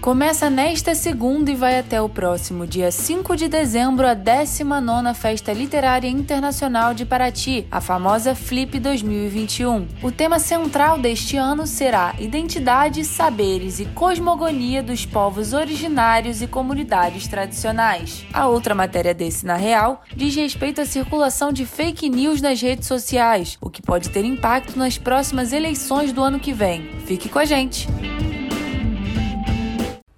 Começa 0.00 0.48
nesta 0.48 0.94
segunda 0.94 1.50
e 1.50 1.54
vai 1.54 1.78
até 1.78 2.00
o 2.00 2.08
próximo 2.08 2.66
dia 2.66 2.90
5 2.90 3.36
de 3.36 3.48
dezembro 3.48 4.06
a 4.06 4.16
19ª 4.16 5.12
Festa 5.12 5.52
Literária 5.52 6.08
Internacional 6.08 6.94
de 6.94 7.04
Paraty, 7.04 7.66
a 7.70 7.82
famosa 7.82 8.34
Flip 8.34 8.80
2021. 8.80 9.86
O 10.02 10.10
tema 10.10 10.38
central 10.38 10.98
deste 10.98 11.36
ano 11.36 11.66
será 11.66 12.14
Identidade, 12.18 13.04
Saberes 13.04 13.78
e 13.78 13.84
Cosmogonia 13.84 14.82
dos 14.82 15.04
Povos 15.04 15.52
Originários 15.52 16.40
e 16.40 16.46
Comunidades 16.46 17.28
Tradicionais. 17.28 18.24
A 18.32 18.48
outra 18.48 18.74
matéria 18.74 19.12
desse 19.12 19.44
na 19.44 19.56
real 19.56 20.02
diz 20.16 20.34
respeito 20.34 20.80
à 20.80 20.86
circulação 20.86 21.52
de 21.52 21.66
fake 21.66 22.08
news 22.08 22.40
nas 22.40 22.58
redes 22.62 22.88
sociais, 22.88 23.58
o 23.60 23.68
que 23.68 23.82
pode 23.82 24.08
ter 24.08 24.24
impacto 24.24 24.78
nas 24.78 24.96
próximas 24.96 25.52
eleições 25.52 26.10
do 26.10 26.22
ano 26.22 26.40
que 26.40 26.54
vem. 26.54 26.88
Fique 27.04 27.28
com 27.28 27.38
a 27.38 27.44
gente! 27.44 27.86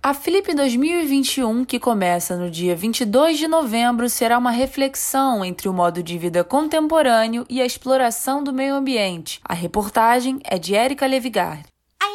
A 0.05 0.13
Flip 0.13 0.53
2021, 0.53 1.65
que 1.65 1.79
começa 1.79 2.37
no 2.37 2.51
dia 2.51 2.75
22 2.75 3.39
de 3.39 3.47
novembro, 3.47 4.09
será 4.09 4.37
uma 4.37 4.51
reflexão 4.51 5.45
entre 5.45 5.69
o 5.69 5.73
modo 5.73 6.03
de 6.03 6.19
vida 6.19 6.43
contemporâneo 6.43 7.47
e 7.49 7.63
a 7.63 7.65
exploração 7.65 8.43
do 8.43 8.53
meio 8.53 8.75
ambiente. 8.75 9.41
A 9.45 9.55
reportagem 9.55 10.41
é 10.43 10.59
de 10.59 10.75
Érica 10.75 11.07
Levigar 11.07 11.63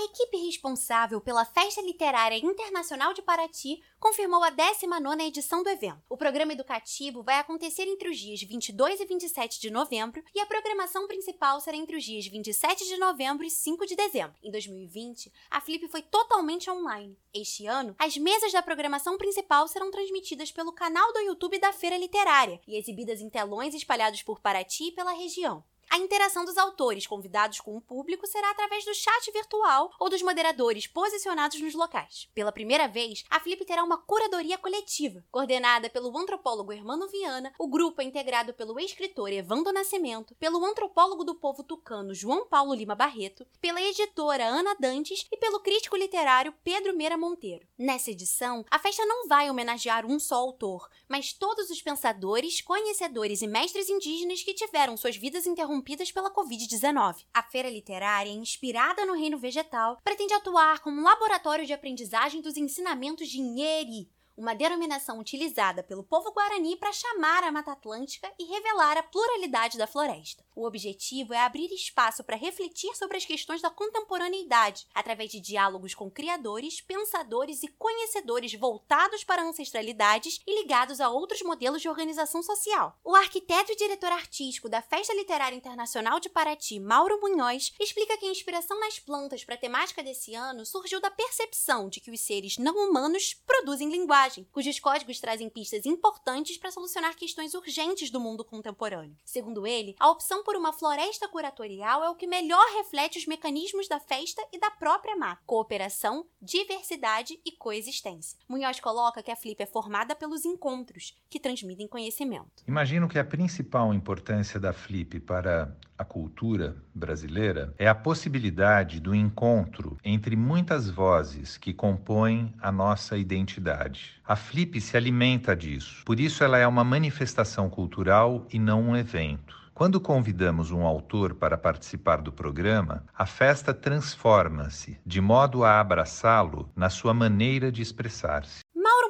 equipe 0.06 0.38
responsável 0.38 1.22
pela 1.22 1.46
Festa 1.46 1.82
Literária 1.82 2.38
Internacional 2.38 3.14
de 3.14 3.22
Paraty 3.22 3.82
confirmou 4.00 4.44
a 4.44 4.52
19ª 4.52 5.22
edição 5.22 5.64
do 5.64 5.70
evento. 5.70 6.02
O 6.10 6.18
programa 6.18 6.54
educativo 6.54 7.24
vai 7.24 7.40
acontecer 7.40 7.84
entre 7.84 8.10
os 8.10 8.18
dias 8.18 8.42
22 8.42 9.00
e 9.00 9.06
27 9.06 9.62
de 9.62 9.72
novembro 9.72 10.24
e 10.34 10.40
a 10.40 10.46
programação 10.46 11.08
principal 11.08 11.60
será 11.62 11.78
entre 11.78 11.96
os 11.96 12.04
dias 12.04 12.28
27 12.28 12.86
de 12.86 12.98
novembro 12.98 13.46
e 13.46 13.50
5 13.50 13.86
de 13.86 13.96
dezembro. 13.96 14.36
Em 14.44 14.52
2020, 14.52 15.32
a 15.50 15.62
Flip 15.62 15.88
foi 15.88 16.02
totalmente 16.02 16.70
online. 16.70 17.18
Este 17.34 17.66
ano, 17.66 17.96
as 18.00 18.18
mesas 18.18 18.52
da 18.52 18.62
programação 18.62 19.18
principal 19.18 19.68
serão 19.68 19.92
transmitidas 19.92 20.52
pelo 20.52 20.74
canal 20.74 21.14
do 21.14 21.20
YouTube 21.20 21.60
da 21.60 21.72
Feira 21.72 21.98
Literária 21.98 22.60
e 22.68 22.78
exibidas 22.78 23.22
em 23.22 23.30
telões 23.30 23.74
espalhados 23.74 24.24
por 24.24 24.40
Paraty 24.40 24.90
e 24.90 24.92
pela 24.92 25.12
região. 25.12 25.64
A 25.90 26.00
interação 26.00 26.44
dos 26.44 26.58
autores 26.58 27.08
convidados 27.08 27.62
com 27.62 27.78
o 27.78 27.82
público 27.82 28.28
será 28.28 28.52
através 28.52 28.84
do 28.84 28.94
chat 28.94 29.32
virtual 29.32 29.90
ou 30.00 30.10
dos 30.10 30.22
moderadores 30.22 30.86
posicionados 30.86 31.62
nos 31.62 31.74
locais. 31.74 32.30
Pela 32.36 32.52
primeira 32.52 32.90
vez, 32.90 33.24
a 33.30 33.40
Flip 33.40 33.64
terá 33.64 33.84
uma 33.84 33.98
curadoria 33.98 34.58
coletiva, 34.58 35.24
coordenada 35.32 35.90
pelo 35.90 36.16
antropólogo 36.18 36.74
Hermano 36.74 37.08
Viana, 37.08 37.54
o 37.58 37.68
grupo 37.70 38.02
é 38.02 38.06
integrado 38.06 38.54
pelo 38.54 38.78
escritor 38.80 39.32
Evandro 39.32 39.72
Nascimento, 39.72 40.36
pelo 40.36 40.64
antropólogo 40.66 41.24
do 41.24 41.36
povo 41.36 41.64
tucano 41.64 42.14
João 42.14 42.46
Paulo 42.46 42.74
Lima 42.74 42.94
Barreto, 42.94 43.48
pela 43.62 43.82
editora 43.82 44.46
Ana 44.46 44.76
Dantes 44.76 45.26
e 45.32 45.38
pelo 45.38 45.62
crítico 45.62 45.96
literário 45.96 46.54
Pedro 46.64 46.96
Meira 46.96 47.18
Monteiro. 47.18 47.66
Nessa 47.78 48.12
edição, 48.12 48.66
a 48.70 48.78
festa 48.78 49.06
não 49.06 49.28
vai 49.28 49.50
homenagear 49.50 50.06
um 50.06 50.20
só 50.20 50.36
autor, 50.36 50.90
mas 51.08 51.32
todos 51.32 51.70
os 51.70 51.82
pensadores, 51.82 52.62
conhecedores 52.62 53.42
e 53.42 53.48
mestres 53.48 53.90
indígenas 53.90 54.44
que 54.44 54.54
tiveram 54.54 54.98
suas 54.98 55.16
vidas 55.16 55.48
interrompidas 55.48 55.77
interrompidas 55.78 56.12
pela 56.12 56.34
Covid-19. 56.34 57.26
A 57.34 57.44
feira 57.44 57.70
literária, 57.70 58.32
inspirada 58.32 59.06
no 59.06 59.14
reino 59.14 59.38
vegetal, 59.38 59.98
pretende 60.04 60.34
atuar 60.34 60.80
como 60.80 61.00
um 61.00 61.04
laboratório 61.04 61.66
de 61.66 61.74
aprendizagem 61.74 62.42
dos 62.42 62.58
ensinamentos 62.58 63.30
de 63.30 63.40
Nheri, 63.40 64.10
uma 64.38 64.54
denominação 64.54 65.20
utilizada 65.20 65.82
pelo 65.82 66.04
povo 66.04 66.32
guarani 66.32 66.76
para 66.76 66.94
chamar 66.94 67.44
a 67.44 67.52
Mata 67.52 67.72
Atlântica 67.72 68.32
e 68.38 68.46
revelar 68.46 68.96
a 68.96 69.04
pluralidade 69.04 69.78
da 69.78 69.88
floresta. 69.88 70.46
O 70.56 70.66
objetivo 70.66 71.34
é 71.34 71.40
abrir 71.40 71.74
espaço 71.74 72.24
para 72.24 72.36
refletir 72.36 72.96
sobre 72.96 73.18
as 73.18 73.26
questões 73.26 73.62
da 73.62 73.72
contemporaneidade, 73.72 74.86
através 74.94 75.32
de 75.32 75.40
diálogos 75.40 75.96
com 75.96 76.10
criadores, 76.10 76.82
pensadores 76.82 77.64
e 77.64 77.68
conhecedores 77.68 78.54
voltados 78.54 79.24
para 79.24 79.44
ancestralidades 79.44 80.40
e 80.46 80.62
ligados 80.62 81.02
a 81.02 81.10
outros 81.10 81.42
modelos 81.42 81.82
de 81.82 81.90
organização 81.90 82.44
social. 82.44 83.00
O 83.04 83.16
arquiteto 83.16 83.72
e 83.72 83.76
diretor 83.76 84.12
artístico 84.12 84.70
da 84.70 84.82
Festa 84.82 85.14
Literária 85.16 85.56
Internacional 85.56 86.20
de 86.20 86.30
Paraty, 86.30 86.80
Mauro 86.80 87.20
Munhoz, 87.20 87.74
explica 87.80 88.18
que 88.18 88.26
a 88.26 88.32
inspiração 88.32 88.80
nas 88.80 89.00
plantas 89.00 89.44
para 89.44 89.56
a 89.56 89.60
temática 89.60 90.04
desse 90.04 90.36
ano 90.36 90.66
surgiu 90.66 91.02
da 91.02 91.10
percepção 91.10 91.90
de 91.90 92.00
que 92.00 92.12
os 92.12 92.20
seres 92.20 92.58
não 92.58 92.76
humanos 92.76 93.34
produzem 93.34 93.90
linguagem 93.90 94.27
linguagem, 94.28 94.48
cujos 94.52 94.80
códigos 94.80 95.20
trazem 95.20 95.50
pistas 95.50 95.86
importantes 95.86 96.58
para 96.58 96.72
solucionar 96.72 97.16
questões 97.16 97.54
urgentes 97.54 98.10
do 98.10 98.20
mundo 98.20 98.44
contemporâneo. 98.44 99.16
Segundo 99.24 99.66
ele, 99.66 99.96
a 100.00 100.10
opção 100.10 100.44
por 100.44 100.56
uma 100.56 100.74
floresta 100.74 101.28
curatorial 101.28 102.04
é 102.04 102.10
o 102.10 102.16
que 102.16 102.28
melhor 102.28 102.66
reflete 102.76 103.18
os 103.18 103.26
mecanismos 103.26 103.88
da 103.88 104.00
festa 104.00 104.42
e 104.52 104.60
da 104.60 104.70
própria 104.70 105.16
mata: 105.16 105.42
cooperação, 105.46 106.26
diversidade 106.42 107.40
e 107.46 107.52
coexistência. 107.52 108.38
Munhoz 108.48 108.80
coloca 108.80 109.24
que 109.24 109.32
a 109.32 109.36
Flip 109.36 109.62
é 109.62 109.66
formada 109.66 110.16
pelos 110.16 110.46
encontros, 110.46 111.16
que 111.30 111.40
transmitem 111.40 111.88
conhecimento. 111.88 112.64
Imagino 112.68 113.08
que 113.08 113.20
a 113.20 113.26
principal 113.26 113.94
importância 113.94 114.60
da 114.60 114.74
Flip 114.74 115.20
para 115.22 115.76
a 115.98 116.06
cultura 116.06 116.76
brasileira 116.94 117.74
é 117.78 117.88
a 117.88 117.96
possibilidade 117.96 119.00
do 119.00 119.16
encontro 119.16 119.98
entre 120.04 120.36
muitas 120.36 120.90
vozes 120.90 121.58
que 121.58 121.74
compõem 121.74 122.54
a 122.62 122.72
nossa 122.72 123.18
identidade. 123.18 124.22
A 124.26 124.36
Flip 124.36 124.80
se 124.80 124.96
alimenta 124.96 125.56
disso, 125.56 126.04
por 126.06 126.20
isso 126.20 126.44
ela 126.44 126.58
é 126.58 126.68
uma 126.68 126.84
manifestação 126.84 127.70
cultural 127.70 128.46
e 128.52 128.60
não 128.60 128.82
um 128.82 128.96
evento. 128.96 129.58
Quando 129.78 130.02
convidamos 130.02 130.72
um 130.72 130.82
autor 130.82 131.36
para 131.36 131.56
participar 131.56 132.20
do 132.20 132.32
programa, 132.32 133.04
a 133.16 133.28
festa 133.28 133.76
transforma-se 133.76 135.00
de 135.06 135.22
modo 135.22 135.64
a 135.64 135.80
abraçá-lo 135.80 136.68
na 136.76 136.90
sua 136.90 137.14
maneira 137.14 137.72
de 137.72 137.84
expressar-se. 137.84 138.62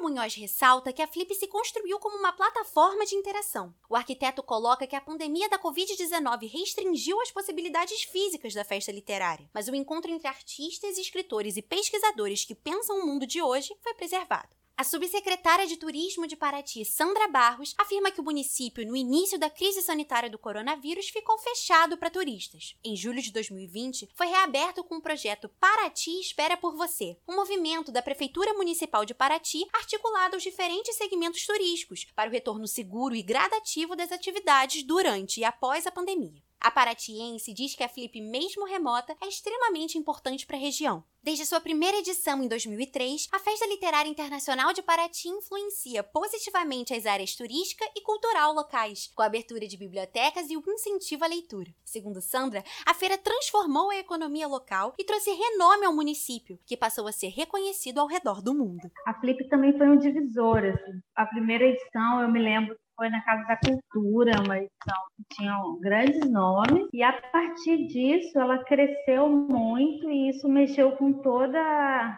Munhoz 0.08 0.36
ressalta 0.36 0.94
que 0.94 1.02
a 1.02 1.08
Flip 1.08 1.36
se 1.36 1.48
construiu 1.48 2.00
como 2.00 2.18
uma 2.18 2.32
plataforma 2.32 3.06
de 3.06 3.14
interação. 3.14 3.76
O 3.90 3.96
arquiteto 3.96 4.42
coloca 4.42 4.88
que 4.88 4.96
a 4.96 5.02
pandemia 5.02 5.50
da 5.50 5.60
Covid-19 5.60 6.50
restringiu 6.50 7.20
as 7.20 7.30
possibilidades 7.30 8.04
físicas 8.04 8.54
da 8.54 8.64
festa 8.64 8.90
literária, 8.90 9.50
mas 9.54 9.68
o 9.68 9.76
encontro 9.76 10.10
entre 10.10 10.30
artistas, 10.30 10.98
escritores 10.98 11.58
e 11.58 11.62
pesquisadores 11.62 12.46
que 12.46 12.56
pensam 12.56 13.02
o 13.02 13.06
mundo 13.06 13.28
de 13.28 13.42
hoje 13.42 13.76
foi 13.82 13.94
preservado. 13.96 14.56
A 14.80 14.84
subsecretária 14.84 15.66
de 15.66 15.76
Turismo 15.76 16.28
de 16.28 16.36
Paraty, 16.36 16.86
Sandra 16.86 17.28
Barros, 17.28 17.74
afirma 17.80 18.12
que 18.12 18.22
o 18.22 18.24
município, 18.24 18.86
no 18.86 18.96
início 18.96 19.40
da 19.40 19.50
crise 19.50 19.82
sanitária 19.82 20.30
do 20.30 20.38
coronavírus, 20.38 21.10
ficou 21.10 21.36
fechado 21.40 21.98
para 21.98 22.12
turistas. 22.12 22.76
Em 22.86 22.96
julho 22.96 23.20
de 23.20 23.32
2020, 23.32 24.08
foi 24.14 24.28
reaberto 24.28 24.84
com 24.84 24.98
o 24.98 25.02
projeto 25.02 25.50
Paraty 25.60 26.20
Espera 26.20 26.56
por 26.56 26.76
Você, 26.76 27.18
um 27.28 27.36
movimento 27.36 27.92
da 27.92 28.04
Prefeitura 28.04 28.54
Municipal 28.54 29.04
de 29.04 29.16
Paraty 29.16 29.66
articulado 29.74 30.36
aos 30.36 30.44
diferentes 30.44 30.96
segmentos 30.96 31.44
turísticos 31.44 32.06
para 32.16 32.30
o 32.30 32.32
retorno 32.32 32.68
seguro 32.68 33.16
e 33.16 33.24
gradativo 33.24 33.96
das 33.96 34.12
atividades 34.12 34.84
durante 34.84 35.40
e 35.40 35.44
após 35.44 35.88
a 35.88 35.92
pandemia. 35.92 36.47
A 36.60 36.72
paratiense 36.72 37.54
diz 37.54 37.76
que 37.76 37.84
a 37.84 37.88
Flip, 37.88 38.20
mesmo 38.20 38.66
remota, 38.66 39.16
é 39.22 39.28
extremamente 39.28 39.98
importante 39.98 40.46
para 40.46 40.58
a 40.58 40.60
região. 40.60 41.04
Desde 41.24 41.46
sua 41.46 41.60
primeira 41.60 41.98
edição 41.98 42.42
em 42.42 42.48
2003, 42.48 43.28
a 43.32 43.40
Festa 43.40 43.68
Literária 43.68 44.10
Internacional 44.10 44.74
de 44.74 44.82
Paraty 44.82 45.28
influencia 45.28 46.02
positivamente 46.02 46.94
as 46.94 47.06
áreas 47.06 47.36
turística 47.36 47.86
e 47.96 48.02
cultural 48.02 48.54
locais, 48.54 49.12
com 49.14 49.22
a 49.22 49.26
abertura 49.26 49.68
de 49.68 49.78
bibliotecas 49.78 50.50
e 50.50 50.58
o 50.58 50.64
incentivo 50.68 51.26
à 51.26 51.28
leitura. 51.28 51.70
Segundo 51.84 52.22
Sandra, 52.22 52.64
a 52.86 52.94
feira 52.94 53.18
transformou 53.18 53.92
a 53.92 53.98
economia 53.98 54.48
local 54.48 54.94
e 54.98 55.04
trouxe 55.04 55.32
renome 55.32 55.86
ao 55.86 55.94
município, 55.94 56.58
que 56.66 56.78
passou 56.78 57.08
a 57.08 57.12
ser 57.12 57.28
reconhecido 57.28 58.00
ao 58.00 58.08
redor 58.08 58.42
do 58.42 58.56
mundo. 58.56 58.90
A 59.06 59.14
Flip 59.20 59.48
também 59.50 59.78
foi 59.78 59.88
um 59.88 59.98
divisor. 59.98 60.64
Assim. 60.64 61.02
A 61.16 61.26
primeira 61.26 61.66
edição, 61.66 62.22
eu 62.22 62.32
me 62.32 62.40
lembro 62.40 62.76
foi 62.98 63.10
na 63.10 63.22
Casa 63.22 63.46
da 63.48 63.58
Cultura, 63.58 64.42
uma 64.44 64.58
edição 64.58 64.98
que 65.16 65.36
tinha 65.36 65.56
grandes 65.80 66.30
nomes, 66.30 66.88
e 66.92 67.04
a 67.04 67.14
partir 67.14 67.88
disso 67.88 68.40
ela 68.40 68.64
cresceu 68.64 69.30
muito 69.30 70.10
e 70.10 70.30
isso 70.30 70.50
mexeu 70.50 70.92
com 70.94 71.14
toda 71.14 71.60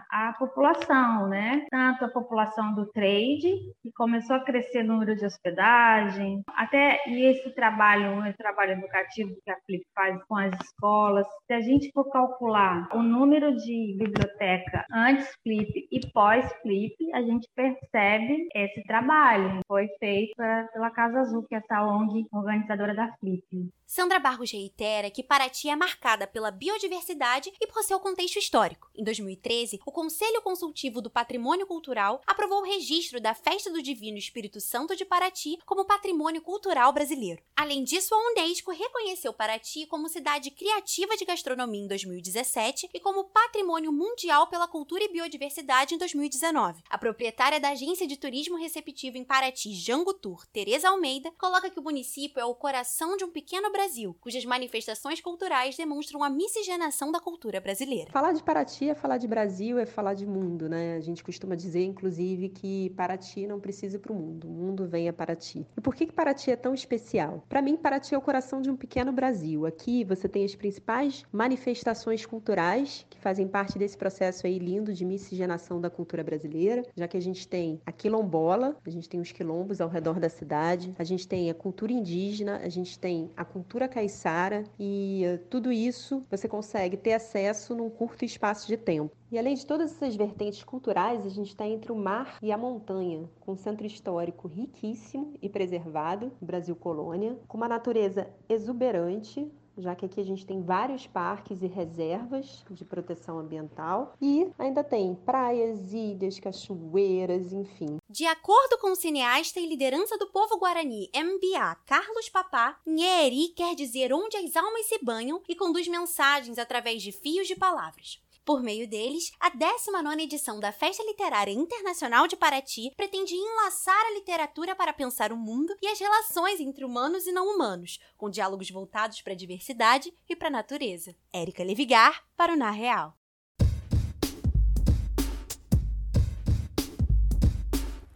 a 0.10 0.34
população, 0.40 1.28
né? 1.28 1.66
Tanto 1.70 2.06
a 2.06 2.10
população 2.10 2.74
do 2.74 2.86
trade, 2.88 3.54
que 3.84 3.92
começou 3.96 4.38
a 4.38 4.44
crescer 4.44 4.84
o 4.84 4.88
número 4.88 5.16
de 5.16 5.26
hospedagem, 5.26 6.42
até 6.56 7.02
e 7.08 7.26
esse 7.26 7.54
trabalho, 7.54 8.20
o 8.20 8.34
trabalho 8.38 8.72
educativo 8.72 9.36
que 9.44 9.52
a 9.52 9.58
Flip 9.66 9.84
faz 9.94 10.24
com 10.24 10.38
as 10.38 10.54
escolas, 10.64 11.28
se 11.46 11.54
a 11.54 11.62
gente 11.62 11.92
for 11.94 12.10
calcular 12.10 12.88
o 12.94 13.04
número 13.04 13.56
de 13.56 13.96
biblioteca 13.98 14.86
antes 14.92 15.30
Flip 15.44 15.88
e 15.92 16.00
pós 16.14 16.50
Flip, 16.62 16.96
a 17.14 17.22
gente 17.22 17.48
percebe 17.54 18.48
esse 18.56 18.82
trabalho 18.84 19.60
foi 19.68 19.88
feito 20.00 20.34
para 20.36 20.69
pela 20.72 20.90
Casa 20.92 21.20
Azul, 21.20 21.44
que 21.44 21.56
é 21.56 21.58
essa 21.58 21.84
ONG 21.84 22.28
organizadora 22.32 22.94
da 22.96 23.12
Flip. 23.18 23.72
Sandra 23.86 24.20
Barros 24.20 24.52
reitera 24.52 25.10
que 25.10 25.24
Paraty 25.24 25.68
é 25.68 25.76
marcada 25.76 26.28
pela 26.28 26.52
biodiversidade 26.52 27.52
e 27.60 27.66
por 27.66 27.82
seu 27.82 28.00
contexto 28.00 28.38
histórico. 28.38 28.88
Em 28.96 29.04
2013, 29.04 29.80
o 29.84 29.92
Conselho 29.92 30.44
Consultivo 30.44 31.02
do 31.02 31.10
Patrimônio 31.10 31.66
Cultural 31.66 32.22
aprovou 32.28 32.62
o 32.62 32.66
registro 32.66 33.20
da 33.20 33.34
Festa 33.34 33.72
do 33.72 33.82
Divino 33.82 34.20
Espírito 34.20 34.62
Santo 34.62 34.96
de 34.96 35.06
Paraty 35.06 35.58
como 35.66 35.86
patrimônio 35.86 36.40
cultural 36.40 36.94
brasileiro. 36.94 37.42
Além 37.56 37.84
disso, 37.84 38.14
a 38.14 38.32
Unesco 38.32 38.72
reconheceu 38.72 39.34
Paraty 39.34 39.88
como 39.88 40.08
cidade 40.08 40.52
criativa 40.52 41.18
de 41.18 41.26
gastronomia 41.26 41.84
em 41.84 41.88
2017 41.88 42.92
e 42.94 43.00
como 43.00 43.26
patrimônio 43.26 43.92
mundial 43.92 44.46
pela 44.48 44.68
cultura 44.68 45.04
e 45.04 45.12
biodiversidade 45.12 45.96
em 45.96 45.98
2019. 45.98 46.84
A 46.88 46.98
proprietária 46.98 47.60
da 47.60 47.70
agência 47.70 48.06
de 48.06 48.18
turismo 48.18 48.56
receptivo 48.56 49.18
em 49.18 49.24
Paraty, 49.24 49.74
Jango 49.74 50.14
Tour, 50.14 50.46
Teresa 50.60 50.90
Almeida, 50.90 51.32
coloca 51.38 51.70
que 51.70 51.80
o 51.80 51.82
município 51.82 52.38
é 52.38 52.44
o 52.44 52.54
coração 52.54 53.16
de 53.16 53.24
um 53.24 53.32
pequeno 53.32 53.72
Brasil, 53.72 54.14
cujas 54.20 54.44
manifestações 54.44 55.22
culturais 55.22 55.78
demonstram 55.78 56.22
a 56.22 56.30
miscigenação 56.30 57.14
da 57.14 57.20
cultura 57.22 57.62
brasileira. 57.62 58.12
Falar 58.12 58.34
de 58.34 58.44
Paraty 58.44 58.90
é 58.90 58.94
falar 58.94 59.18
de 59.18 59.26
Brasil, 59.26 59.80
é 59.80 59.86
falar 59.86 60.16
de 60.16 60.26
mundo, 60.26 60.68
né? 60.68 60.96
A 60.96 61.00
gente 61.00 61.24
costuma 61.24 61.56
dizer, 61.56 61.86
inclusive, 61.86 62.50
que 62.50 62.90
Paraty 62.90 63.48
não 63.48 63.58
precisa 63.58 63.96
ir 63.96 64.00
para 64.00 64.12
o 64.12 64.16
mundo, 64.16 64.50
o 64.50 64.52
mundo 64.52 64.86
vem 64.86 65.08
a 65.08 65.14
Paraty. 65.14 65.66
E 65.78 65.80
por 65.80 65.96
que, 65.96 66.06
que 66.06 66.12
Paraty 66.12 66.52
é 66.52 66.58
tão 66.58 66.74
especial? 66.74 67.42
Para 67.48 67.62
mim, 67.62 67.78
Paraty 67.78 68.14
é 68.14 68.18
o 68.18 68.22
coração 68.22 68.62
de 68.62 68.70
um 68.70 68.76
pequeno 68.76 69.14
Brasil. 69.14 69.66
Aqui 69.66 70.04
você 70.04 70.28
tem 70.28 70.44
as 70.44 70.56
principais 70.56 71.24
manifestações 71.32 72.26
culturais 72.26 73.06
que 73.10 73.18
fazem 73.18 73.48
parte 73.48 73.80
desse 73.80 73.98
processo 73.98 74.46
aí 74.46 74.60
lindo 74.60 74.92
de 74.92 75.06
miscigenação 75.06 75.80
da 75.80 75.90
cultura 75.90 76.22
brasileira, 76.22 76.84
já 76.98 77.08
que 77.08 77.16
a 77.16 77.22
gente 77.22 77.48
tem 77.48 77.80
a 77.86 77.94
quilombola, 77.94 78.76
a 78.86 78.90
gente 78.90 79.08
tem 79.08 79.22
os 79.22 79.32
quilombos 79.32 79.80
ao 79.80 79.88
redor 79.88 80.20
da 80.20 80.28
cidade, 80.28 80.49
a 80.98 81.04
gente 81.04 81.28
tem 81.28 81.50
a 81.50 81.54
cultura 81.54 81.92
indígena, 81.92 82.58
a 82.58 82.70
gente 82.70 82.98
tem 82.98 83.30
a 83.36 83.46
cultura 83.46 83.88
caiçara 83.88 84.64
e 84.80 85.24
uh, 85.26 85.38
tudo 85.50 85.72
isso 85.72 86.24
você 86.30 86.48
consegue 86.48 86.98
ter 86.98 87.14
acesso 87.14 87.76
num 87.76 87.90
curto 87.90 88.26
espaço 88.26 88.68
de 88.68 88.78
tempo. 88.78 89.12
E 89.32 89.38
além 89.38 89.54
de 89.54 89.66
todas 89.66 89.92
essas 89.92 90.16
vertentes 90.16 90.64
culturais, 90.64 91.24
a 91.24 91.30
gente 91.30 91.50
está 91.50 91.68
entre 91.68 91.92
o 91.92 91.96
mar 91.96 92.40
e 92.42 92.52
a 92.52 92.58
montanha, 92.58 93.30
com 93.40 93.52
um 93.52 93.56
centro 93.56 93.86
histórico 93.86 94.48
riquíssimo 94.48 95.34
e 95.40 95.48
preservado, 95.48 96.32
Brasil 96.42 96.76
Colônia, 96.76 97.38
com 97.48 97.58
uma 97.58 97.68
natureza 97.68 98.28
exuberante, 98.48 99.48
já 99.80 99.96
que 99.96 100.06
aqui 100.06 100.20
a 100.20 100.24
gente 100.26 100.46
tem 100.46 100.62
vários 100.62 101.08
parques 101.08 101.62
e 101.62 101.68
reservas 101.68 102.64
de 102.70 102.86
proteção 102.86 103.40
ambiental 103.40 104.14
e 104.22 104.48
ainda 104.58 104.84
tem 104.84 105.16
praias, 105.16 105.94
ilhas, 105.94 106.40
cachoeiras, 106.40 107.54
enfim. 107.54 107.98
De 108.10 108.26
acordo 108.26 108.78
com 108.80 108.92
o 108.92 108.96
cineasta 108.96 109.60
e 109.60 109.68
liderança 109.68 110.18
do 110.18 110.28
povo 110.28 110.58
guarani 110.58 111.10
MBA, 111.16 111.76
Carlos 111.86 112.30
Papá, 112.30 112.80
Nheri 112.86 113.50
quer 113.56 113.76
dizer 113.76 114.14
onde 114.14 114.38
as 114.38 114.56
almas 114.56 114.86
se 114.86 115.00
banham 115.04 115.42
e 115.48 115.56
conduz 115.56 115.88
mensagens 115.88 116.58
através 116.58 117.02
de 117.02 117.12
fios 117.12 117.48
de 117.48 117.56
palavras. 117.56 118.22
Por 118.50 118.64
meio 118.64 118.90
deles, 118.90 119.32
a 119.40 119.52
19 119.52 120.24
edição 120.24 120.60
da 120.60 120.72
Festa 120.72 121.04
Literária 121.04 121.52
Internacional 121.52 122.28
de 122.28 122.36
Paraty 122.36 122.92
pretende 122.98 123.36
enlaçar 123.36 124.08
a 124.08 124.14
literatura 124.16 124.76
para 124.76 124.92
pensar 124.92 125.32
o 125.32 125.38
mundo 125.38 125.72
e 125.80 125.88
as 125.88 126.00
relações 126.00 126.60
entre 126.60 126.84
humanos 126.84 127.28
e 127.28 127.32
não 127.32 127.46
humanos, 127.46 128.00
com 128.18 128.28
diálogos 128.28 128.72
voltados 128.72 129.22
para 129.22 129.34
a 129.34 129.36
diversidade 129.36 130.12
e 130.28 130.36
para 130.36 130.48
a 130.48 130.52
natureza. 130.52 131.16
Érica 131.32 131.64
Levigar, 131.64 132.26
para 132.36 132.54
o 132.54 132.58
Na 132.58 132.72
Real. 132.72 133.19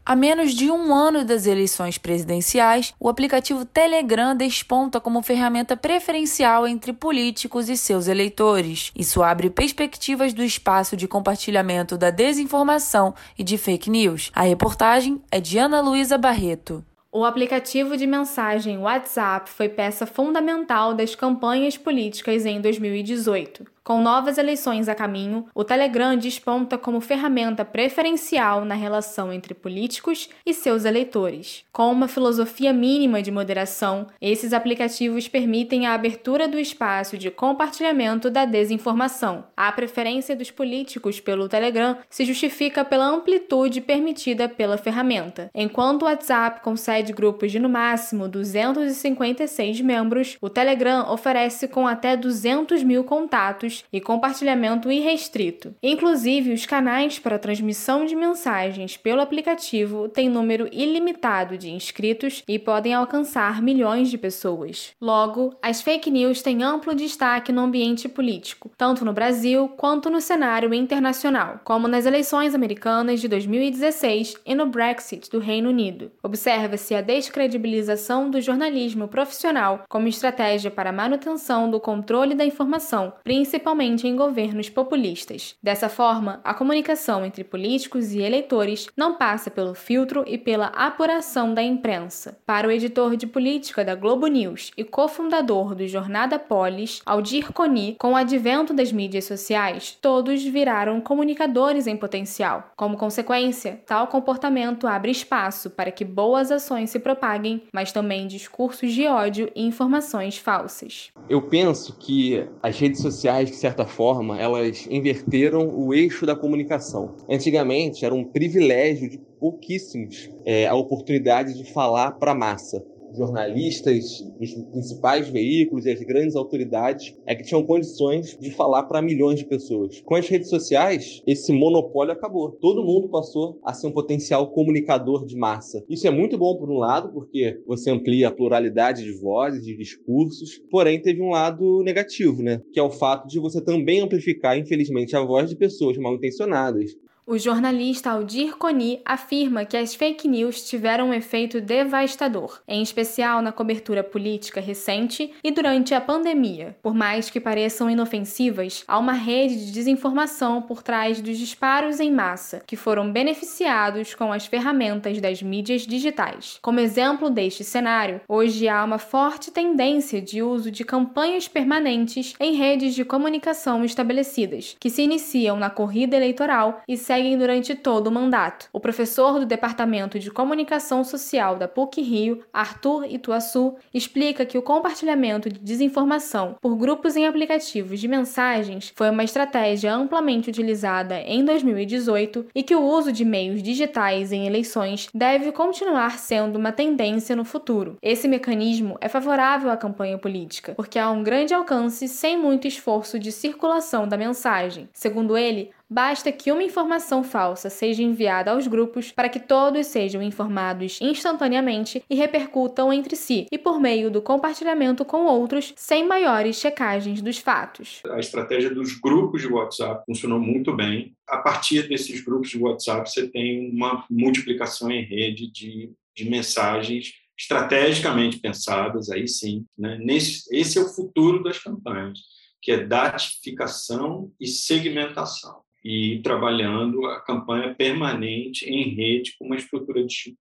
A 0.06 0.18
menos 0.18 0.52
de 0.54 0.70
um 0.70 0.94
ano 0.94 1.24
das 1.24 1.46
eleições 1.46 1.98
presidenciais, 1.98 2.94
o 3.00 3.08
aplicativo 3.08 3.64
Telegram 3.64 4.36
desponta 4.36 5.00
como 5.00 5.24
ferramenta 5.24 5.78
preferencial 5.78 6.68
entre 6.68 6.92
políticos 6.92 7.70
e 7.70 7.78
seus 7.78 8.08
eleitores. 8.08 8.92
Isso 8.94 9.24
abre 9.24 9.50
perspectivas 9.50 10.34
do 10.34 10.44
espaço 10.44 10.98
de 10.98 11.08
compartilhamento 11.08 11.98
da 11.98 12.10
desinformação 12.10 13.16
e 13.40 13.46
de 13.46 13.58
fake 13.58 13.90
news. 13.90 14.30
A 14.36 14.42
reportagem 14.42 15.22
é 15.32 15.40
de 15.40 15.58
Ana 15.58 15.80
Luísa 15.80 16.18
Barreto. 16.18 16.84
O 17.10 17.24
aplicativo 17.24 17.96
de 17.96 18.06
mensagem 18.06 18.80
WhatsApp 18.80 19.50
foi 19.50 19.70
peça 19.70 20.06
fundamental 20.06 20.96
das 20.96 21.14
campanhas 21.16 21.78
políticas 21.78 22.44
em 22.44 22.60
2018. 22.60 23.66
Com 23.84 24.02
novas 24.02 24.38
eleições 24.38 24.88
a 24.88 24.96
caminho, 24.96 25.46
o 25.54 25.62
Telegram 25.62 26.16
desponta 26.16 26.78
como 26.78 27.02
ferramenta 27.02 27.66
preferencial 27.66 28.64
na 28.64 28.76
relação 28.76 29.34
entre 29.34 29.54
políticos 29.54 30.30
e 30.46 30.54
seus 30.54 30.86
eleitores. 30.86 31.66
Com 31.70 31.92
uma 31.92 32.08
filosofia 32.08 32.72
mínima 32.72 33.22
de 33.22 33.30
moderação, 33.30 34.08
esses 34.22 34.54
aplicativos 34.54 35.28
permitem 35.28 35.86
a 35.86 35.94
abertura 35.94 36.48
do 36.48 36.58
espaço 36.58 37.18
de 37.18 37.30
compartilhamento 37.30 38.30
da 38.30 38.46
desinformação. 38.46 39.44
A 39.58 39.70
preferência 39.74 40.34
dos 40.34 40.50
políticos 40.50 41.20
pelo 41.20 41.50
Telegram 41.50 41.98
se 42.10 42.24
justifica 42.24 42.86
pela 42.86 43.08
amplitude 43.08 43.82
permitida 43.82 44.48
pela 44.48 44.78
ferramenta. 44.78 45.52
Enquanto 45.54 46.04
o 46.04 46.06
WhatsApp 46.06 46.62
concede 46.62 47.12
grupos 47.12 47.52
de 47.52 47.60
no 47.60 47.68
máximo 47.68 48.30
256 48.30 49.82
membros, 49.82 50.38
o 50.40 50.50
Telegram 50.50 51.12
oferece 51.12 51.68
com 51.68 51.86
até 51.86 52.16
200 52.16 52.82
mil 52.82 53.04
contatos 53.04 53.73
e 53.92 54.00
compartilhamento 54.00 54.92
irrestrito. 54.92 55.74
Inclusive, 55.82 56.54
os 56.54 56.66
canais 56.66 57.20
para 57.20 57.40
transmissão 57.40 58.06
de 58.06 58.16
mensagens 58.16 58.98
pelo 58.98 59.22
aplicativo 59.22 60.08
têm 60.10 60.30
número 60.30 60.68
ilimitado 60.72 61.58
de 61.58 61.72
inscritos 61.72 62.44
e 62.48 62.60
podem 62.60 62.94
alcançar 62.94 63.62
milhões 63.62 64.10
de 64.10 64.18
pessoas. 64.18 64.92
Logo, 65.02 65.56
as 65.62 65.82
fake 65.82 66.12
news 66.12 66.42
têm 66.42 66.64
amplo 66.64 66.94
destaque 66.94 67.52
no 67.52 67.62
ambiente 67.62 68.08
político, 68.08 68.72
tanto 68.78 69.04
no 69.04 69.14
Brasil 69.14 69.68
quanto 69.70 70.10
no 70.10 70.22
cenário 70.22 70.74
internacional, 70.74 71.60
como 71.64 71.88
nas 71.88 72.06
eleições 72.06 72.54
americanas 72.54 73.20
de 73.20 73.28
2016 73.28 74.36
e 74.46 74.56
no 74.56 74.68
Brexit 74.68 75.30
do 75.30 75.40
Reino 75.40 75.70
Unido. 75.70 76.12
Observa-se 76.22 76.96
a 76.96 77.02
descredibilização 77.02 78.30
do 78.30 78.40
jornalismo 78.40 79.08
profissional 79.08 79.84
como 79.90 80.08
estratégia 80.08 80.72
para 80.72 80.90
a 80.90 80.94
manutenção 80.94 81.70
do 81.70 81.80
controle 81.80 82.36
da 82.36 82.46
informação, 82.46 83.14
principalmente 83.24 83.63
principalmente 83.64 84.06
em 84.06 84.16
governos 84.16 84.70
populistas. 84.70 85.56
Dessa 85.64 85.88
forma, 85.88 86.42
a 86.44 86.54
comunicação 86.54 87.26
entre 87.26 87.46
políticos 87.46 88.12
e 88.12 88.22
eleitores 88.22 88.88
não 88.96 89.16
passa 89.16 89.50
pelo 89.50 89.74
filtro 89.74 90.26
e 90.28 90.38
pela 90.38 90.66
apuração 90.68 91.54
da 91.54 91.64
imprensa. 91.64 92.38
Para 92.46 92.68
o 92.68 92.72
editor 92.72 93.16
de 93.16 93.26
política 93.26 93.86
da 93.86 93.96
Globo 93.96 94.28
News 94.28 94.72
e 94.76 94.84
cofundador 94.84 95.76
do 95.76 95.88
Jornada 95.88 96.38
Polis, 96.38 97.02
Aldir 97.06 97.54
Coni, 97.54 97.96
com 97.98 98.12
o 98.12 98.16
advento 98.18 98.74
das 98.74 98.92
mídias 98.92 99.24
sociais, 99.24 99.98
todos 100.02 100.44
viraram 100.44 101.00
comunicadores 101.00 101.88
em 101.88 101.96
potencial. 101.96 102.72
Como 102.76 102.98
consequência, 102.98 103.82
tal 103.86 104.08
comportamento 104.08 104.88
abre 104.88 105.12
espaço 105.12 105.70
para 105.70 105.92
que 105.92 106.04
boas 106.04 106.52
ações 106.52 106.90
se 106.90 107.00
propaguem, 107.00 107.64
mas 107.72 107.94
também 107.94 108.28
discursos 108.28 108.92
de 108.92 109.08
ódio 109.08 109.50
e 109.56 109.66
informações 109.66 110.38
falsas. 110.38 111.12
Eu 111.30 111.42
penso 111.44 111.96
que 111.98 112.46
as 112.62 112.78
redes 112.78 113.02
sociais 113.02 113.53
de 113.54 113.60
certa 113.60 113.86
forma, 113.86 114.42
elas 114.42 114.88
inverteram 114.90 115.70
o 115.70 115.94
eixo 115.94 116.26
da 116.26 116.36
comunicação. 116.36 117.16
Antigamente, 117.30 118.04
era 118.04 118.14
um 118.14 118.24
privilégio 118.24 119.08
de 119.08 119.20
pouquíssimos 119.40 120.30
é, 120.44 120.68
a 120.68 120.74
oportunidade 120.74 121.54
de 121.54 121.72
falar 121.72 122.14
para 122.14 122.32
a 122.32 122.36
massa 122.36 122.84
jornalistas 123.16 124.22
dos 124.40 124.54
principais 124.72 125.30
veículos 125.30 125.86
e 125.86 125.92
as 125.92 126.00
grandes 126.02 126.36
autoridades 126.36 127.16
é 127.26 127.36
que 127.36 127.44
tinham 127.44 127.64
condições 127.64 128.38
de 128.40 128.52
falar 128.52 128.84
para 128.84 129.02
milhões 129.02 129.40
de 129.40 129.46
pessoas. 129.46 130.02
Com 130.02 130.16
as 130.16 130.28
redes 130.28 130.50
sociais, 130.50 131.22
esse 131.26 131.52
monopólio 131.52 132.14
acabou. 132.14 132.52
Todo 132.52 132.84
mundo 132.84 133.10
passou 133.10 133.60
a 133.64 133.74
ser 133.74 133.88
um 133.88 133.92
potencial 133.92 134.52
comunicador 134.52 135.26
de 135.26 135.36
massa. 135.36 135.84
Isso 135.90 136.08
é 136.08 136.12
muito 136.12 136.38
bom 136.38 136.58
por 136.58 136.70
um 136.70 136.78
lado, 136.78 137.12
porque 137.12 137.62
você 137.66 137.92
amplia 137.92 138.28
a 138.28 138.32
pluralidade 138.32 139.04
de 139.04 139.12
vozes, 139.12 139.66
de 139.66 139.76
discursos, 139.78 140.62
porém 140.70 141.02
teve 141.02 141.22
um 141.22 141.30
lado 141.30 141.84
negativo, 141.84 142.42
né? 142.42 142.62
Que 142.72 142.80
é 142.80 142.84
o 142.84 142.92
fato 142.92 143.28
de 143.28 143.40
você 143.40 143.62
também 143.62 144.02
amplificar, 144.02 144.58
infelizmente, 144.58 145.16
a 145.16 145.22
voz 145.22 145.50
de 145.50 145.56
pessoas 145.56 145.98
mal 145.98 146.16
intencionadas, 146.16 146.96
o 147.26 147.38
jornalista 147.38 148.12
Aldir 148.12 148.58
Coni 148.58 149.02
afirma 149.06 149.66
que 149.66 149.78
as 149.78 149.96
fake 149.96 150.28
news 150.28 150.68
tiveram 150.68 151.10
um 151.10 151.14
efeito 151.14 151.62
devastador, 151.62 152.62
em 152.68 152.82
especial 152.82 153.42
na 153.42 153.52
cobertura 153.52 154.04
política 154.04 154.60
recente 154.60 155.32
e 155.44 155.52
durante 155.52 155.94
a 155.94 156.02
pandemia. 156.02 156.76
Por 156.82 156.94
mais 156.94 157.30
que 157.30 157.40
pareçam 157.40 157.90
inofensivas, 157.90 158.84
há 158.88 159.00
uma 159.00 159.14
rede 159.14 159.66
de 159.66 159.72
desinformação 159.72 160.62
por 160.62 160.84
trás 160.84 161.22
dos 161.22 161.38
disparos 161.38 162.00
em 162.00 162.12
massa, 162.12 162.62
que 162.66 162.76
foram 162.76 163.12
beneficiados 163.12 164.14
com 164.14 164.34
as 164.34 164.46
ferramentas 164.46 165.22
das 165.22 165.42
mídias 165.42 165.84
digitais. 165.88 166.60
Como 166.62 166.80
exemplo 166.80 167.30
deste 167.30 167.64
cenário, 167.64 168.22
hoje 168.28 168.68
há 168.68 168.84
uma 168.84 168.98
forte 168.98 169.50
tendência 169.50 170.22
de 170.22 170.42
uso 170.42 170.70
de 170.70 170.84
campanhas 170.84 171.48
permanentes 171.48 172.36
em 172.40 172.56
redes 172.56 172.94
de 172.96 173.06
comunicação 173.06 173.86
estabelecidas, 173.86 174.76
que 174.80 174.90
se 174.90 175.02
iniciam 175.02 175.58
na 175.58 175.70
corrida 175.70 176.18
eleitoral 176.18 176.82
e 176.88 176.98
seguem 177.14 177.38
durante 177.38 177.76
todo 177.76 178.08
o 178.08 178.12
mandato. 178.12 178.68
O 178.74 178.80
professor 178.80 179.40
do 179.40 179.46
Departamento 179.46 180.18
de 180.18 180.32
Comunicação 180.32 181.04
Social 181.04 181.56
da 181.56 181.68
PUC 181.68 182.02
Rio, 182.02 182.44
Arthur 182.52 183.06
Ituaçu, 183.06 183.76
explica 183.94 184.48
que 184.48 184.58
o 184.58 184.64
compartilhamento 184.64 185.48
de 185.48 185.60
desinformação 185.60 186.56
por 186.60 186.76
grupos 186.76 187.16
em 187.16 187.28
aplicativos 187.28 188.00
de 188.00 188.08
mensagens 188.08 188.92
foi 188.96 189.12
uma 189.12 189.24
estratégia 189.24 189.94
amplamente 189.94 190.50
utilizada 190.50 191.20
em 191.20 191.46
2018 191.46 192.48
e 192.56 192.64
que 192.64 192.76
o 192.76 192.82
uso 192.82 193.12
de 193.12 193.24
meios 193.24 193.62
digitais 193.62 194.32
em 194.32 194.48
eleições 194.48 195.08
deve 195.14 195.52
continuar 195.52 196.18
sendo 196.18 196.58
uma 196.58 196.72
tendência 196.72 197.36
no 197.36 197.46
futuro. 197.46 197.96
Esse 198.02 198.28
mecanismo 198.28 198.98
é 199.00 199.08
favorável 199.08 199.70
à 199.70 199.78
campanha 199.78 200.18
política, 200.18 200.74
porque 200.74 200.98
há 200.98 201.12
um 201.12 201.22
grande 201.22 201.54
alcance 201.54 202.08
sem 202.08 202.36
muito 202.36 202.68
esforço 202.68 203.20
de 203.20 203.32
circulação 203.32 204.08
da 204.08 204.18
mensagem. 204.18 204.90
Segundo 204.92 205.38
ele, 205.38 205.70
Basta 205.94 206.32
que 206.32 206.52
uma 206.52 206.64
informação 206.64 207.24
falsa 207.24 207.70
seja 207.70 208.02
enviada 208.02 208.50
aos 208.50 208.66
grupos 208.66 209.12
para 209.12 209.30
que 209.30 209.40
todos 209.40 209.86
sejam 209.86 210.24
informados 210.24 210.98
instantaneamente 211.00 212.04
e 212.10 212.16
repercutam 212.16 212.92
entre 212.92 213.16
si, 213.16 213.46
e 213.52 213.60
por 213.60 213.80
meio 213.80 214.10
do 214.10 214.20
compartilhamento 214.20 215.06
com 215.06 215.28
outros, 215.28 215.72
sem 215.76 216.04
maiores 216.04 216.56
checagens 216.56 217.22
dos 217.22 217.38
fatos. 217.38 218.02
A 218.10 218.18
estratégia 218.18 218.74
dos 218.74 219.00
grupos 219.00 219.44
de 219.44 219.48
WhatsApp 219.48 220.04
funcionou 220.08 220.40
muito 220.40 220.76
bem. 220.76 221.16
A 221.28 221.38
partir 221.38 221.88
desses 221.88 222.22
grupos 222.22 222.50
de 222.50 222.58
WhatsApp, 222.58 223.08
você 223.08 223.28
tem 223.28 223.70
uma 223.70 224.04
multiplicação 224.10 224.90
em 224.90 225.04
rede 225.04 225.46
de, 225.52 225.92
de 226.16 226.28
mensagens 226.28 227.14
estrategicamente 227.38 228.40
pensadas, 228.40 229.12
aí 229.12 229.28
sim. 229.28 229.64
Né? 229.78 230.00
Nesse, 230.00 230.44
esse 230.52 230.80
é 230.80 230.82
o 230.82 230.90
futuro 230.90 231.44
das 231.44 231.60
campanhas, 231.60 232.18
que 232.60 232.72
é 232.72 232.84
datificação 232.84 234.32
e 234.40 234.48
segmentação 234.48 235.62
e 235.84 236.22
trabalhando 236.22 237.06
a 237.06 237.20
campanha 237.20 237.76
permanente 237.76 238.66
em 238.66 238.96
rede 238.96 239.36
com 239.38 239.46
uma 239.46 239.58
estrutura 239.58 240.06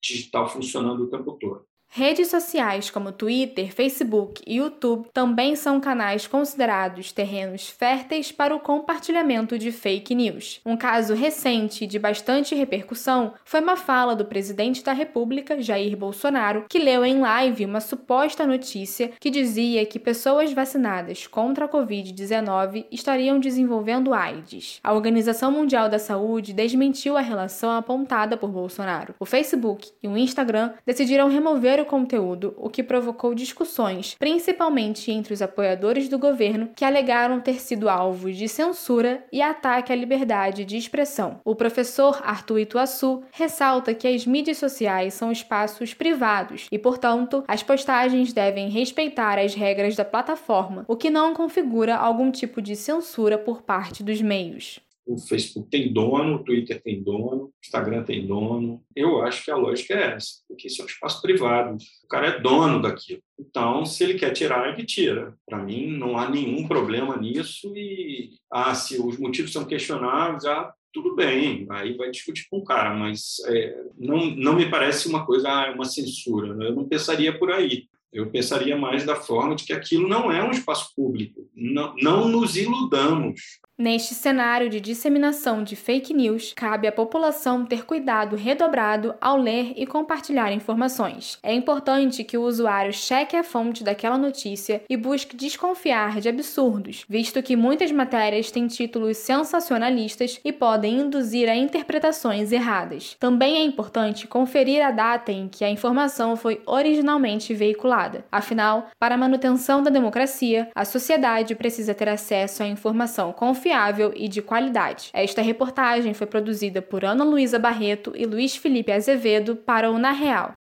digital 0.02 0.50
funcionando 0.50 1.04
o 1.04 1.10
tempo 1.10 1.34
todo. 1.34 1.69
Redes 1.92 2.28
sociais 2.28 2.92
como 2.92 3.12
Twitter, 3.12 3.74
Facebook 3.74 4.44
e 4.46 4.58
YouTube 4.58 5.08
também 5.12 5.56
são 5.56 5.80
canais 5.80 6.28
considerados 6.28 7.12
terrenos 7.12 7.68
férteis 7.68 8.32
para 8.32 8.56
o 8.56 8.60
compartilhamento 8.60 9.58
de 9.58 9.72
fake 9.72 10.14
news. 10.14 10.62
Um 10.64 10.78
caso 10.78 11.16
recente 11.16 11.88
de 11.88 11.98
bastante 11.98 12.54
repercussão 12.54 13.34
foi 13.44 13.60
uma 13.60 13.76
fala 13.76 14.16
do 14.16 14.24
presidente 14.24 14.84
da 14.84 14.94
República, 14.94 15.60
Jair 15.60 15.98
Bolsonaro, 15.98 16.66
que 16.70 16.78
leu 16.78 17.04
em 17.04 17.20
live 17.20 17.66
uma 17.66 17.82
suposta 17.82 18.46
notícia 18.46 19.12
que 19.20 19.32
dizia 19.32 19.84
que 19.84 19.98
pessoas 19.98 20.54
vacinadas 20.54 21.26
contra 21.26 21.66
a 21.66 21.70
Covid-19 21.70 22.86
estariam 22.92 23.40
desenvolvendo 23.40 24.14
AIDS. 24.14 24.80
A 24.84 24.94
Organização 24.94 25.52
Mundial 25.52 25.90
da 25.90 25.98
Saúde 25.98 26.54
desmentiu 26.54 27.18
a 27.18 27.22
relação 27.22 27.72
apontada 27.72 28.38
por 28.38 28.52
Bolsonaro. 28.52 29.16
O 29.20 29.26
Facebook 29.26 29.90
e 30.04 30.08
o 30.08 30.16
Instagram 30.16 30.74
decidiram 30.86 31.28
remover 31.30 31.79
o 31.82 31.86
conteúdo, 31.86 32.54
o 32.58 32.70
que 32.70 32.84
provocou 32.84 33.34
discussões, 33.34 34.16
principalmente 34.18 35.12
entre 35.12 35.34
os 35.34 35.42
apoiadores 35.42 36.10
do 36.10 36.20
governo, 36.20 36.70
que 36.76 36.86
alegaram 36.86 37.40
ter 37.40 37.60
sido 37.60 37.90
alvos 37.90 38.36
de 38.36 38.48
censura 38.48 39.24
e 39.32 39.42
ataque 39.42 39.92
à 39.92 39.96
liberdade 39.96 40.66
de 40.66 40.78
expressão. 40.78 41.40
O 41.44 41.56
professor 41.56 42.22
Arthur 42.24 42.60
Ituaçu 42.60 43.24
ressalta 43.32 43.94
que 43.94 44.08
as 44.08 44.26
mídias 44.26 44.58
sociais 44.58 45.14
são 45.14 45.32
espaços 45.32 45.94
privados 45.94 46.68
e, 46.72 46.78
portanto, 46.78 47.44
as 47.48 47.64
postagens 47.64 48.34
devem 48.34 48.70
respeitar 48.70 49.40
as 49.40 49.54
regras 49.54 49.96
da 49.96 50.06
plataforma, 50.06 50.86
o 50.88 50.96
que 50.96 51.10
não 51.10 51.34
configura 51.34 51.96
algum 51.96 52.32
tipo 52.32 52.62
de 52.62 52.76
censura 52.76 53.38
por 53.38 53.62
parte 53.62 54.04
dos 54.04 54.22
meios 54.22 54.80
o 55.10 55.18
Facebook 55.18 55.72
tem 55.72 55.92
dono, 55.92 56.36
o 56.36 56.44
Twitter 56.44 56.80
tem 56.84 57.02
dono, 57.02 57.46
o 57.46 57.54
Instagram 57.66 58.04
tem 58.04 58.28
dono. 58.28 58.84
Eu 58.96 59.24
acho 59.24 59.44
que 59.44 59.50
a 59.50 59.56
lógica 59.56 59.96
é 59.96 60.14
essa, 60.14 60.44
porque 60.48 60.68
isso 60.68 60.82
é 60.82 60.86
um 60.86 60.88
espaço 60.88 61.20
privado. 61.20 61.78
O 62.04 62.08
cara 62.08 62.28
é 62.28 62.40
dono 62.40 62.80
daquilo. 62.80 63.22
Então, 63.40 63.84
se 63.88 64.04
ele 64.04 64.20
quer 64.20 64.32
tirar, 64.32 64.72
ele 64.72 64.86
tira. 64.86 65.34
Para 65.48 65.64
mim, 65.64 65.88
não 65.88 66.16
há 66.16 66.30
nenhum 66.30 66.68
problema 66.68 67.18
nisso. 67.18 67.76
E 67.76 68.34
ah, 68.52 68.76
se 68.76 69.02
os 69.02 69.18
motivos 69.18 69.52
são 69.52 69.66
questionáveis, 69.66 70.46
ah, 70.46 70.72
tudo 70.94 71.16
bem, 71.16 71.66
aí 71.72 71.98
vai 71.98 72.12
discutir 72.12 72.46
com 72.50 72.58
o 72.58 72.64
cara, 72.64 72.94
mas 72.94 73.38
é, 73.48 73.84
não, 73.98 74.28
não 74.36 74.56
me 74.56 74.70
parece 74.70 75.08
uma 75.08 75.26
coisa, 75.26 75.50
ah, 75.50 75.72
uma 75.74 75.86
censura. 75.86 76.50
Eu 76.64 76.76
não 76.76 76.88
pensaria 76.88 77.36
por 77.38 77.52
aí. 77.52 77.88
Eu 78.12 78.30
pensaria 78.30 78.76
mais 78.76 79.06
da 79.06 79.16
forma 79.16 79.56
de 79.56 79.66
que 79.66 79.74
aquilo 79.74 80.08
não 80.08 80.32
é 80.32 80.44
um 80.44 80.52
espaço 80.52 80.94
público. 80.96 81.49
Não, 81.60 81.94
não 82.02 82.28
nos 82.28 82.56
iludamos. 82.56 83.60
Neste 83.80 84.14
cenário 84.14 84.70
de 84.70 84.82
disseminação 84.82 85.64
de 85.64 85.74
fake 85.74 86.14
news, 86.14 86.52
cabe 86.54 86.86
à 86.86 86.92
população 86.92 87.66
ter 87.66 87.86
cuidado 87.86 88.36
redobrado 88.36 89.16
ao 89.22 89.38
ler 89.38 89.72
e 89.78 89.88
compartilhar 89.88 90.52
informações. 90.52 91.40
É 91.42 91.54
importante 91.54 92.26
que 92.26 92.38
o 92.38 92.42
usuário 92.42 92.92
cheque 92.92 93.38
a 93.38 93.44
fonte 93.44 93.82
daquela 93.82 94.18
notícia 94.18 94.82
e 94.90 94.98
busque 94.98 95.34
desconfiar 95.34 96.20
de 96.20 96.28
absurdos, 96.28 97.06
visto 97.08 97.42
que 97.42 97.56
muitas 97.56 97.90
matérias 97.90 98.52
têm 98.52 98.68
títulos 98.68 99.16
sensacionalistas 99.16 100.42
e 100.44 100.52
podem 100.52 101.00
induzir 101.00 101.48
a 101.48 101.56
interpretações 101.56 102.52
erradas. 102.52 103.16
Também 103.18 103.56
é 103.56 103.64
importante 103.64 104.28
conferir 104.28 104.86
a 104.86 104.92
data 104.92 105.32
em 105.32 105.48
que 105.48 105.64
a 105.64 105.70
informação 105.70 106.36
foi 106.36 106.62
originalmente 106.66 107.54
veiculada. 107.54 108.26
Afinal, 108.30 108.90
para 109.00 109.16
a 109.16 109.18
manutenção 109.18 109.82
da 109.82 109.90
democracia, 109.90 110.70
a 110.76 110.84
sociedade 110.84 111.49
precisa 111.56 111.94
ter 111.94 112.10
acesso 112.10 112.64
à 112.64 112.68
informação 112.68 113.32
confiável 113.32 113.60
confiável 113.60 114.14
e 114.16 114.28
de 114.28 114.42
qualidade. 114.42 115.10
Esta 115.14 115.42
reportagem 115.42 116.14
foi 116.14 116.28
produzida 116.28 116.82
por 116.82 117.04
Ana 117.04 117.24
Luísa 117.24 117.60
Barreto 117.60 118.14
e 118.16 118.26
Luiz 118.26 118.56
Felipe 118.56 118.92
Azevedo 118.92 119.56
para 119.56 119.92
o 119.92 119.98
Na 119.98 120.12
Real. 120.12 120.54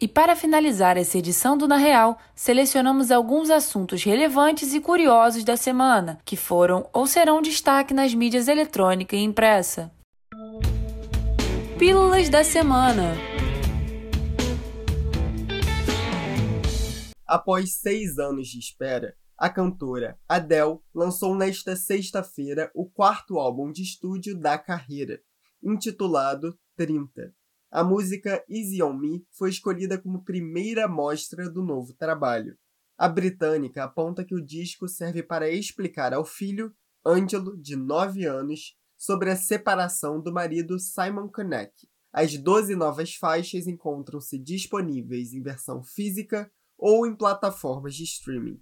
E 0.00 0.06
para 0.06 0.36
finalizar 0.36 0.96
essa 0.96 1.18
edição 1.18 1.58
do 1.58 1.66
Na 1.66 1.76
Real, 1.76 2.18
selecionamos 2.34 3.10
alguns 3.10 3.50
assuntos 3.50 4.04
relevantes 4.04 4.72
e 4.72 4.80
curiosos 4.80 5.42
da 5.42 5.56
semana, 5.56 6.18
que 6.24 6.36
foram 6.36 6.86
ou 6.92 7.04
serão 7.04 7.42
destaque 7.42 7.92
nas 7.92 8.14
mídias 8.14 8.46
eletrônica 8.46 9.16
e 9.16 9.24
impressa. 9.24 9.90
Pílulas 11.76 12.28
da 12.28 12.44
Semana 12.44 13.37
Após 17.28 17.74
seis 17.74 18.18
anos 18.18 18.48
de 18.48 18.58
espera, 18.58 19.14
a 19.36 19.50
cantora 19.50 20.18
Adele 20.26 20.78
lançou 20.94 21.34
nesta 21.34 21.76
sexta-feira 21.76 22.70
o 22.74 22.88
quarto 22.88 23.38
álbum 23.38 23.70
de 23.70 23.82
estúdio 23.82 24.34
da 24.34 24.56
carreira, 24.56 25.20
intitulado 25.62 26.58
30. 26.74 27.34
A 27.70 27.84
música 27.84 28.42
Easy 28.48 28.82
on 28.82 28.94
Me 28.94 29.26
foi 29.30 29.50
escolhida 29.50 29.98
como 29.98 30.24
primeira 30.24 30.88
mostra 30.88 31.50
do 31.50 31.62
novo 31.62 31.92
trabalho. 31.92 32.56
A 32.96 33.06
britânica 33.06 33.84
aponta 33.84 34.24
que 34.24 34.34
o 34.34 34.42
disco 34.42 34.88
serve 34.88 35.22
para 35.22 35.50
explicar 35.50 36.14
ao 36.14 36.24
filho, 36.24 36.74
Angelo, 37.04 37.60
de 37.60 37.76
9 37.76 38.24
anos, 38.24 38.74
sobre 38.96 39.30
a 39.30 39.36
separação 39.36 40.18
do 40.18 40.32
marido 40.32 40.78
Simon 40.78 41.28
Konek. 41.28 41.74
As 42.10 42.38
12 42.38 42.74
novas 42.74 43.14
faixas 43.14 43.66
encontram-se 43.66 44.38
disponíveis 44.38 45.34
em 45.34 45.42
versão 45.42 45.84
física 45.84 46.50
ou 46.78 47.06
em 47.06 47.14
plataformas 47.14 47.94
de 47.94 48.04
streaming. 48.04 48.60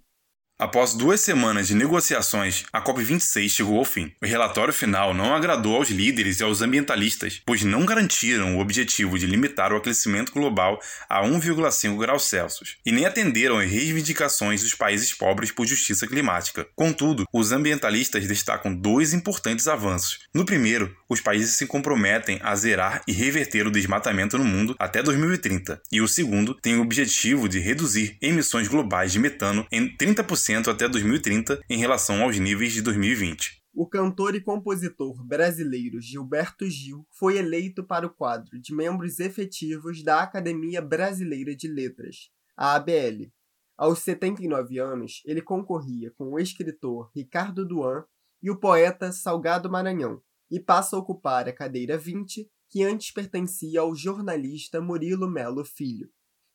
Após 0.59 0.95
duas 0.95 1.21
semanas 1.21 1.67
de 1.67 1.75
negociações, 1.75 2.65
a 2.73 2.83
COP26 2.83 3.47
chegou 3.47 3.77
ao 3.77 3.85
fim. 3.85 4.11
O 4.19 4.25
relatório 4.25 4.73
final 4.73 5.13
não 5.13 5.35
agradou 5.35 5.75
aos 5.75 5.91
líderes 5.91 6.39
e 6.39 6.43
aos 6.43 6.63
ambientalistas, 6.63 7.39
pois 7.45 7.63
não 7.63 7.85
garantiram 7.85 8.57
o 8.57 8.59
objetivo 8.59 9.19
de 9.19 9.27
limitar 9.27 9.71
o 9.71 9.75
aquecimento 9.75 10.33
global 10.33 10.79
a 11.07 11.21
1,5 11.21 11.95
graus 11.99 12.23
Celsius, 12.23 12.77
e 12.83 12.91
nem 12.91 13.05
atenderam 13.05 13.59
às 13.59 13.69
reivindicações 13.69 14.63
dos 14.63 14.73
países 14.73 15.13
pobres 15.13 15.51
por 15.51 15.67
justiça 15.67 16.07
climática. 16.07 16.67
Contudo, 16.75 17.25
os 17.31 17.51
ambientalistas 17.51 18.27
destacam 18.27 18.73
dois 18.73 19.13
importantes 19.13 19.67
avanços. 19.67 20.21
No 20.33 20.43
primeiro, 20.43 20.91
os 21.09 21.21
países 21.21 21.55
se 21.55 21.65
comprometem 21.65 22.39
a 22.41 22.55
zerar 22.55 23.03
e 23.07 23.11
reverter 23.11 23.65
o 23.65 23.71
desmatamento 23.71 24.37
no 24.37 24.43
mundo 24.43 24.75
até 24.77 25.01
2030, 25.01 25.81
e 25.91 26.01
o 26.01 26.07
segundo 26.07 26.53
tem 26.53 26.77
o 26.77 26.81
objetivo 26.81 27.47
de 27.47 27.59
reduzir 27.59 28.17
emissões 28.21 28.67
globais 28.67 29.11
de 29.11 29.19
metano 29.19 29.65
em 29.71 29.95
30% 29.95 30.67
até 30.67 30.87
2030 30.87 31.61
em 31.69 31.77
relação 31.77 32.23
aos 32.23 32.37
níveis 32.37 32.73
de 32.73 32.81
2020. 32.81 33.63
O 33.79 33.87
cantor 33.87 34.33
e 34.33 34.41
compositor 34.41 35.23
brasileiro 35.23 36.01
Gilberto 36.01 36.67
Gil 36.67 37.05
foi 37.11 37.37
eleito 37.37 37.83
para 37.83 38.07
o 38.07 38.09
quadro 38.09 38.59
de 38.59 38.73
membros 38.73 39.19
efetivos 39.19 40.03
da 40.03 40.23
Academia 40.23 40.81
Brasileira 40.81 41.55
de 41.55 41.67
Letras, 41.67 42.31
a 42.57 42.73
ABL. 42.73 43.31
Aos 43.77 43.99
79 43.99 44.79
anos, 44.79 45.21
ele 45.23 45.43
concorria 45.43 46.09
com 46.17 46.31
o 46.31 46.39
escritor 46.39 47.11
Ricardo 47.15 47.63
Duan 47.63 48.03
e 48.41 48.49
o 48.49 48.59
poeta 48.59 49.11
Salgado 49.11 49.69
Maranhão, 49.69 50.23
e 50.49 50.59
passa 50.59 50.95
a 50.95 50.99
ocupar 50.99 51.47
a 51.47 51.53
cadeira 51.53 51.97
20, 51.97 52.49
que 52.69 52.83
antes 52.83 53.11
pertencia 53.11 53.81
ao 53.81 53.95
jornalista 53.95 54.81
Murilo 54.81 55.29
Melo 55.29 55.63
Filho. 55.63 56.09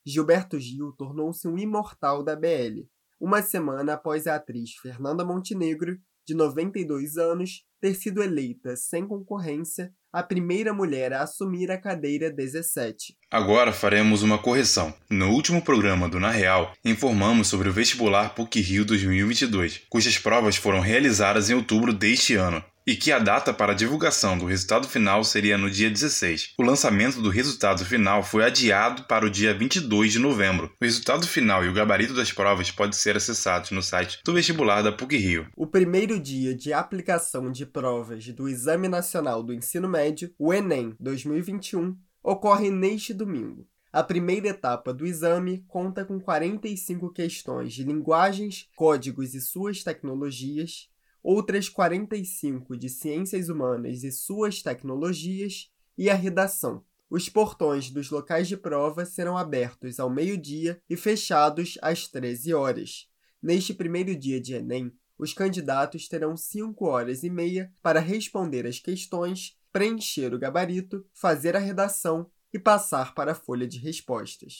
Gilberto 0.04 0.58
Gil 0.58 0.92
tornou-se 0.92 1.46
um 1.46 1.56
imortal 1.56 2.24
da 2.24 2.34
BL, 2.34 2.86
uma 3.20 3.40
semana 3.40 3.94
após 3.94 4.26
a 4.26 4.34
atriz 4.34 4.72
Fernanda 4.82 5.24
Montenegro, 5.24 5.96
de 6.26 6.34
92 6.34 7.16
anos, 7.16 7.64
ter 7.80 7.94
sido 7.94 8.22
eleita 8.22 8.76
sem 8.76 9.06
concorrência 9.06 9.92
a 10.12 10.22
primeira 10.22 10.74
mulher 10.74 11.12
a 11.12 11.22
assumir 11.22 11.70
a 11.70 11.80
cadeira 11.80 12.30
17. 12.30 13.16
Agora 13.30 13.72
faremos 13.72 14.22
uma 14.22 14.38
correção. 14.38 14.92
No 15.10 15.30
último 15.30 15.62
programa 15.62 16.08
do 16.08 16.20
Na 16.20 16.30
Real, 16.30 16.72
informamos 16.84 17.48
sobre 17.48 17.68
o 17.68 17.72
vestibular 17.72 18.34
PUC 18.34 18.60
Rio 18.60 18.84
2022, 18.84 19.82
cujas 19.88 20.18
provas 20.18 20.56
foram 20.56 20.80
realizadas 20.80 21.48
em 21.48 21.54
outubro 21.54 21.92
deste 21.92 22.34
ano 22.34 22.62
e 22.86 22.96
que 22.96 23.12
a 23.12 23.18
data 23.18 23.52
para 23.52 23.72
a 23.72 23.74
divulgação 23.74 24.36
do 24.36 24.46
resultado 24.46 24.88
final 24.88 25.22
seria 25.24 25.56
no 25.56 25.70
dia 25.70 25.90
16. 25.90 26.54
O 26.58 26.62
lançamento 26.62 27.20
do 27.20 27.28
resultado 27.28 27.84
final 27.84 28.22
foi 28.22 28.44
adiado 28.44 29.04
para 29.04 29.24
o 29.24 29.30
dia 29.30 29.54
22 29.54 30.12
de 30.12 30.18
novembro. 30.18 30.72
O 30.80 30.84
resultado 30.84 31.26
final 31.26 31.64
e 31.64 31.68
o 31.68 31.72
gabarito 31.72 32.14
das 32.14 32.32
provas 32.32 32.70
pode 32.70 32.96
ser 32.96 33.16
acessados 33.16 33.70
no 33.70 33.82
site 33.82 34.18
do 34.24 34.32
vestibular 34.32 34.82
da 34.82 34.92
PUC-Rio. 34.92 35.46
O 35.56 35.66
primeiro 35.66 36.18
dia 36.18 36.54
de 36.54 36.72
aplicação 36.72 37.50
de 37.50 37.64
provas 37.64 38.26
do 38.28 38.48
Exame 38.48 38.88
Nacional 38.88 39.42
do 39.42 39.52
Ensino 39.52 39.88
Médio, 39.88 40.32
o 40.38 40.52
Enem 40.52 40.94
2021, 40.98 41.96
ocorre 42.22 42.70
neste 42.70 43.12
domingo. 43.12 43.66
A 43.92 44.02
primeira 44.02 44.48
etapa 44.48 44.94
do 44.94 45.04
exame 45.04 45.62
conta 45.68 46.02
com 46.02 46.18
45 46.18 47.12
questões 47.12 47.74
de 47.74 47.84
linguagens, 47.84 48.66
códigos 48.74 49.34
e 49.34 49.40
suas 49.40 49.84
tecnologias, 49.84 50.88
outras 51.22 51.68
45 51.68 52.76
de 52.76 52.88
Ciências 52.88 53.48
Humanas 53.48 54.02
e 54.02 54.10
suas 54.10 54.62
tecnologias 54.62 55.70
e 55.96 56.10
a 56.10 56.14
redação. 56.14 56.84
Os 57.08 57.28
portões 57.28 57.90
dos 57.90 58.10
locais 58.10 58.48
de 58.48 58.56
prova 58.56 59.04
serão 59.04 59.36
abertos 59.36 60.00
ao 60.00 60.08
meio-dia 60.08 60.80
e 60.88 60.96
fechados 60.96 61.78
às 61.82 62.08
13 62.08 62.54
horas. 62.54 63.08
Neste 63.42 63.74
primeiro 63.74 64.16
dia 64.16 64.40
de 64.40 64.54
Enem, 64.54 64.90
os 65.18 65.34
candidatos 65.34 66.08
terão 66.08 66.36
5 66.36 66.84
horas 66.86 67.22
e 67.22 67.30
meia 67.30 67.72
para 67.82 68.00
responder 68.00 68.66
as 68.66 68.78
questões, 68.78 69.58
preencher 69.70 70.34
o 70.34 70.38
gabarito, 70.38 71.04
fazer 71.12 71.54
a 71.54 71.60
redação 71.60 72.30
e 72.52 72.58
passar 72.58 73.14
para 73.14 73.32
a 73.32 73.34
folha 73.34 73.66
de 73.66 73.78
respostas. 73.78 74.58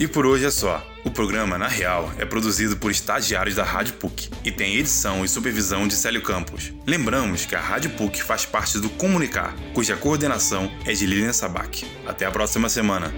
E 0.00 0.08
por 0.08 0.24
hoje 0.24 0.46
é 0.46 0.50
só. 0.50 0.82
O 1.04 1.10
programa, 1.10 1.58
na 1.58 1.68
real, 1.68 2.10
é 2.16 2.24
produzido 2.24 2.74
por 2.74 2.90
estagiários 2.90 3.56
da 3.56 3.64
Rádio 3.64 3.92
PUC 3.94 4.30
e 4.42 4.50
tem 4.50 4.76
edição 4.76 5.22
e 5.22 5.28
supervisão 5.28 5.86
de 5.86 5.92
Célio 5.92 6.22
Campos. 6.22 6.72
Lembramos 6.86 7.44
que 7.44 7.54
a 7.54 7.60
Rádio 7.60 7.90
PUC 7.90 8.22
faz 8.22 8.46
parte 8.46 8.78
do 8.78 8.88
Comunicar, 8.88 9.54
cuja 9.74 9.98
coordenação 9.98 10.72
é 10.86 10.92
de 10.94 11.04
Lilian 11.04 11.34
Sabac. 11.34 11.86
Até 12.06 12.24
a 12.24 12.30
próxima 12.30 12.70
semana. 12.70 13.12